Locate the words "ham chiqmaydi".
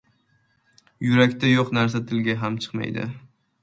2.45-3.11